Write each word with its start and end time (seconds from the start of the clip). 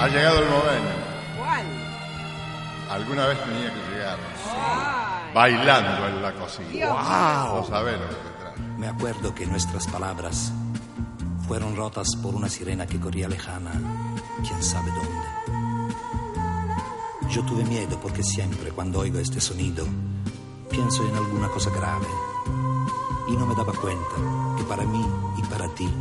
Ha 0.00 0.08
llegado 0.08 0.38
el 0.38 0.48
momento. 0.48 0.90
¿Cuál? 1.36 1.66
Alguna 2.88 3.26
vez 3.26 3.44
tenía 3.44 3.70
que 3.70 3.90
llegar. 3.90 4.18
Bailando 5.34 6.06
en 6.06 6.22
la 6.22 6.32
cocina. 6.32 6.68
Dios 6.70 6.88
No 6.90 7.66
sabés 7.68 8.00
lo 8.00 8.08
que 8.08 8.14
te 8.14 8.30
trae. 8.40 8.56
Me 8.78 8.88
acuerdo 8.88 9.34
que 9.34 9.44
nuestras 9.44 9.86
palabras 9.88 10.52
fueron 11.46 11.76
rotas 11.76 12.16
por 12.16 12.34
una 12.34 12.48
sirena 12.48 12.86
que 12.86 12.98
corría 12.98 13.28
lejana, 13.28 13.72
quién 14.42 14.62
sabe 14.62 14.90
dónde. 14.90 15.28
Yo 17.28 17.44
tuve 17.44 17.62
miedo 17.64 18.00
porque 18.00 18.22
siempre 18.22 18.70
cuando 18.70 19.00
oigo 19.00 19.18
este 19.18 19.38
sonido 19.38 19.84
pienso 20.70 21.06
en 21.06 21.14
alguna 21.14 21.48
cosa 21.48 21.68
grave 21.68 22.06
y 23.28 23.32
no 23.36 23.44
me 23.44 23.54
daba 23.54 23.74
cuenta 23.74 24.16
que 24.56 24.64
para 24.64 24.84
mí 24.84 25.06
y 25.36 25.42
para 25.42 25.68
ti 25.74 25.92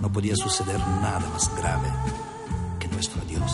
no 0.00 0.08
podía 0.12 0.36
suceder 0.36 0.78
nada 0.78 1.28
más 1.32 1.50
grave 1.56 1.88
nuestro 2.98 3.22
adiós. 3.22 3.52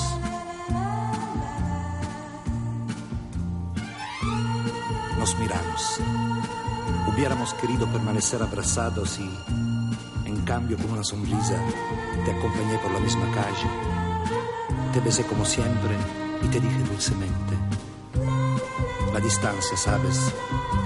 Nos 5.19 5.39
miramos. 5.39 6.01
Hubiéramos 7.09 7.53
querido 7.53 7.87
permanecer 7.93 8.43
abrazados 8.43 9.19
y, 9.19 9.29
en 10.25 10.41
cambio, 10.47 10.79
con 10.79 10.93
una 10.93 11.05
sonrisa, 11.05 11.59
te 12.25 12.31
acompañé 12.31 12.79
por 12.79 12.91
la 12.93 13.01
misma 13.01 13.31
calle. 13.33 13.69
Te 14.95 15.01
besé 15.01 15.25
como 15.25 15.45
siempre 15.45 15.95
y 16.43 16.49
te 16.49 16.59
dije 16.59 16.83
dulcemente, 16.85 17.55
la 19.13 19.21
distancia, 19.21 19.77
sabes, 19.77 20.33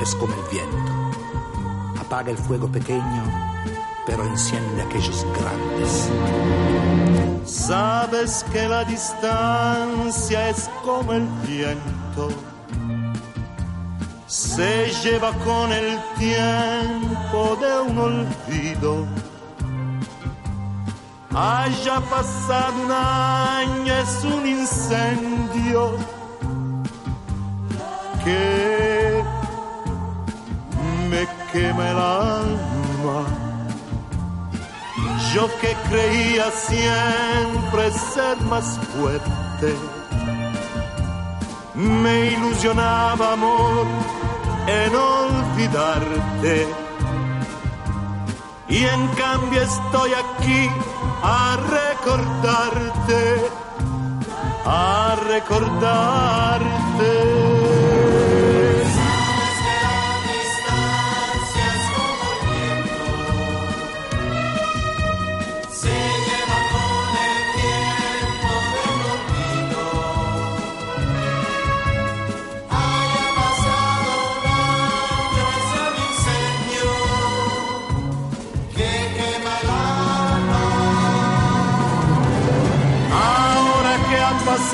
es 0.02 0.16
como 0.16 0.34
el 0.34 0.50
viento. 0.50 2.00
Apaga 2.00 2.32
el 2.32 2.38
fuego 2.38 2.66
pequeño, 2.66 3.22
pero 4.08 4.24
enciende 4.24 4.82
aquellos 4.82 5.26
grandes. 5.38 6.08
Sabes 7.44 8.44
que 8.50 8.66
la 8.66 8.82
distancia 8.84 10.48
es 10.48 10.70
como 10.82 11.12
el 11.12 11.26
viento, 11.46 12.28
se 14.26 14.90
lleva 15.02 15.32
con 15.44 15.70
el 15.72 15.98
tiempo 16.18 17.56
de 17.60 17.80
un 17.90 17.98
olvido. 17.98 19.06
Haya 21.34 22.00
pasado 22.00 22.82
un 22.84 22.90
año, 22.90 23.92
es 23.92 24.24
un 24.24 24.46
incendio 24.46 25.96
que 28.24 29.22
me 31.10 31.28
quema 31.52 31.90
el 31.90 31.98
alma. 31.98 33.47
Yo 35.34 35.48
que 35.60 35.76
creía 35.90 36.50
siempre 36.50 37.90
ser 37.90 38.40
más 38.42 38.78
fuerte, 38.94 39.74
me 41.74 42.30
ilusionaba 42.32 43.34
amor 43.34 43.86
en 44.66 44.94
olvidarte. 44.96 46.66
Y 48.68 48.84
en 48.84 49.08
cambio 49.08 49.62
estoy 49.62 50.12
aquí 50.12 50.70
a 51.22 51.56
recordarte, 51.76 53.50
a 54.64 55.16
recordarte. 55.28 56.68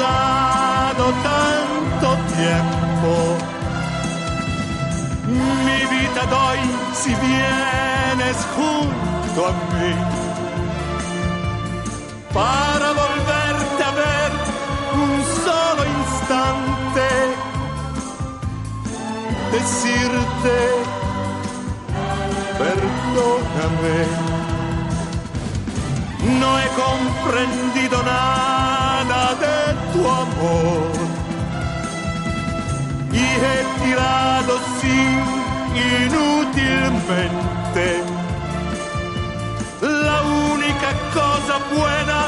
Ha 0.00 0.93
pasado 0.94 1.12
tanto 1.22 2.09
tiempo, 2.34 3.37
mi 5.65 5.81
vida 5.94 6.22
doy 6.27 6.59
si 6.94 7.15
vienes 7.15 8.37
junto 8.56 9.47
a 9.47 9.53
mí. 9.53 9.94
Para 12.32 12.88
volverte 12.93 13.84
a 13.84 13.91
ver 14.03 14.31
un 14.94 15.25
solo 15.44 15.82
instante, 16.00 17.09
decirte, 19.53 20.56
perdóname. 22.59 23.99
No 26.41 26.59
he 26.59 26.69
comprendido 26.82 28.03
nada 28.03 28.54
tu 30.05 30.11
amor. 30.11 30.93
Y 33.13 33.25
he 33.43 33.59
tirado 33.83 34.53
sin 34.81 35.17
inútilmente. 36.05 37.87
La 39.81 40.19
única 40.53 40.91
cosa 41.19 41.55
buena 41.75 42.21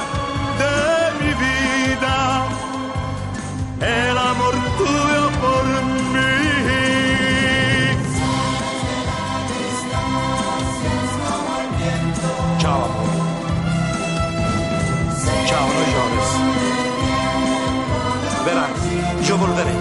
Yo 18.47 19.37
volveré. 19.39 19.73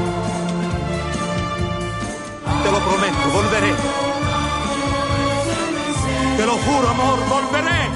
Te 2.64 2.72
lo 2.72 2.80
prometo, 2.80 3.30
volveré. 3.31 3.74
Te 6.36 6.46
lo 6.48 6.53
juro, 6.53 6.90
amor, 6.90 7.20
volveré. 7.30 7.90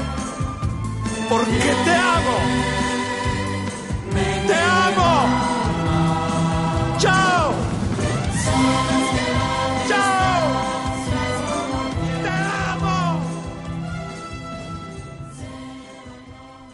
Porque 1.28 1.75
te 1.85 1.96
amo. 1.96 2.78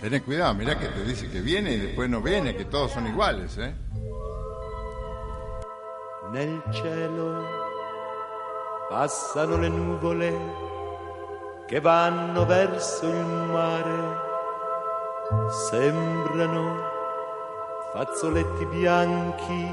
Tenés 0.06 0.22
cuidado, 0.22 0.54
mirá 0.54 0.78
que 0.78 0.88
te 0.90 1.04
dice 1.04 1.31
que 1.31 1.42
viene 1.42 1.72
y 1.72 1.78
después 1.80 2.07
no 2.07 2.22
viene, 2.22 2.56
que 2.56 2.66
todos 2.66 2.92
son 2.92 3.07
iguales, 3.07 3.57
¿eh? 3.57 3.74
Nel 6.31 6.62
cielo 6.72 7.44
passano 8.88 9.57
le 9.57 9.68
nuvole 9.68 10.31
che 11.68 11.80
vanno 11.80 12.46
verso 12.46 13.07
il 13.07 13.25
mare, 13.52 14.19
sembrano 15.72 16.78
fazzoletti 17.92 18.66
bianchi 18.66 19.68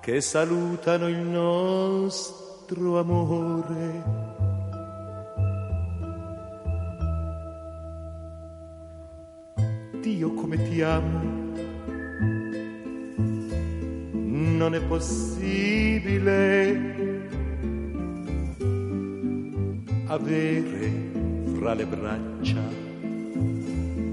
che 0.00 0.20
salutano 0.20 1.06
il 1.06 1.18
nostro 1.18 2.98
amore. 2.98 4.27
Dio 10.18 10.34
come 10.34 10.60
ti 10.68 10.82
amo, 10.82 11.20
non 14.10 14.74
è 14.74 14.80
possibile 14.82 16.26
avere 20.06 20.92
fra 21.54 21.74
le 21.74 21.86
braccia 21.86 22.60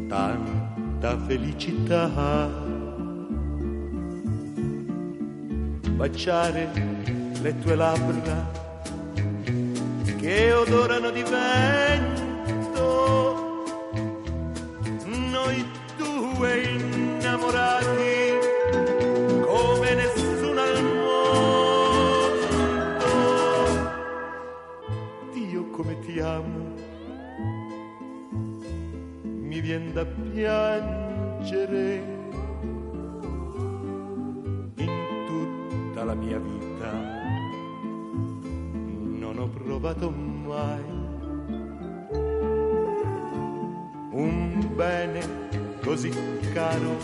tanta 0.08 1.18
felicità. 1.26 2.52
Baciare 5.90 6.70
le 7.42 7.60
tue 7.62 7.76
labbra 7.76 8.52
che 10.20 10.54
odorano 10.54 11.10
di 11.10 11.24
vento. 11.24 12.14
Noi 15.32 15.84
viene 29.78 29.92
da 29.92 30.06
piangere 30.06 31.96
in 34.76 34.92
tutta 35.28 36.04
la 36.06 36.14
mia 36.14 36.40
vita. 36.40 36.92
Non 39.20 39.38
ho 39.38 39.50
provato 39.50 40.10
mai 40.12 40.84
un 44.12 44.72
bene 44.76 45.20
così 45.84 46.10
caro 46.54 46.98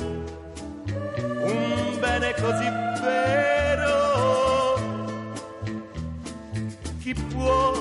un 1.44 1.98
bene 2.00 2.34
così 2.36 2.70
vero. 3.02 4.00
Chi 7.00 7.14
può 7.14 7.74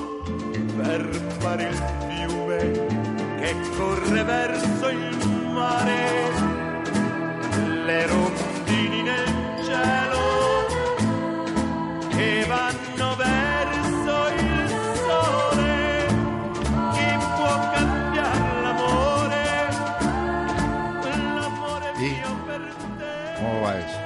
fermare 0.75 1.69
il 1.69 1.75
fiume 2.09 3.00
che 3.41 3.55
corre 3.75 4.23
verso 4.23 4.89
il 4.89 5.17
mare, 5.51 6.29
le 7.85 8.05
rondini 8.07 9.01
nel 9.01 9.25
cielo 9.65 10.19
che 12.09 12.45
vanno 12.47 13.15
verso 13.15 14.27
il 14.37 14.69
sole, 15.07 16.05
chi 16.93 17.17
può 17.35 17.53
cambiare 17.71 18.61
l'amore, 18.61 19.43
l'amore 21.35 21.93
Sì. 21.95 22.11
mio 22.11 22.35
per 22.45 22.61
te. 22.99 23.33
¿Cómo 23.37 23.61
va 23.61 23.77
eso? 23.79 23.99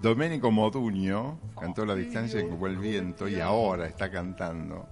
Domenico 0.00 0.50
Modugno 0.50 1.38
cantó 1.60 1.84
La 1.84 1.94
distancia 1.94 2.40
en 2.40 2.56
quel 2.56 2.76
viento 2.76 3.28
y 3.28 3.38
ahora 3.38 3.86
está 3.86 4.10
cantando, 4.10 4.88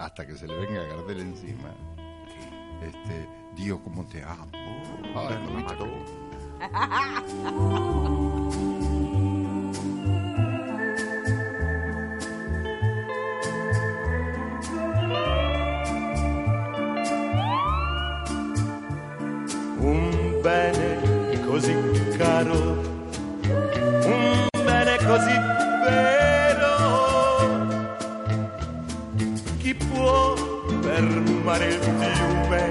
hasta 0.00 0.26
que 0.26 0.34
se 0.34 0.46
le 0.46 0.56
venga 0.56 0.82
Gardel 0.84 1.20
encima, 1.20 1.74
este, 2.82 3.28
Dios, 3.54 3.80
cómo 3.84 4.06
te 4.06 4.22
amo. 4.22 4.46
Ay, 5.14 5.36
qué 5.46 5.54
lindo. 5.54 5.86
un 19.82 20.42
bene 20.42 21.40
così 21.46 21.74
caro, 22.18 22.82
può 30.00 30.34
fermare 30.80 31.66
il 31.66 31.80
fiume 31.80 32.70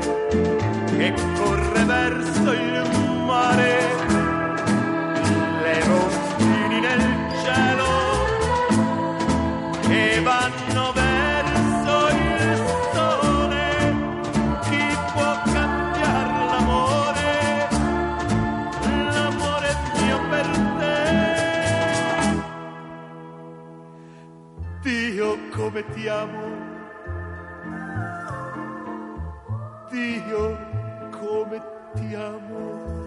che 0.98 1.14
corre 1.38 1.84
verso 1.86 2.52
il 2.52 2.90
mare? 3.26 3.78
Le 5.64 5.84
rondini 5.86 6.80
nel 6.80 7.04
cielo 7.44 7.92
che 9.82 10.22
vanno 10.22 10.92
verso 10.94 11.94
il 12.10 12.58
sole. 12.94 13.66
Chi 14.68 14.86
può 15.14 15.32
cambiare 15.54 16.34
l'amore? 16.52 17.32
L'amore 19.14 19.70
mio 20.02 20.20
per 20.30 20.48
te. 20.80 20.98
Dio 24.82 25.38
come 25.56 25.82
ti 25.94 26.08
amo. 26.08 26.69
Dio 29.90 30.56
come 31.10 31.60
ti 31.96 32.14
amo. 32.14 32.99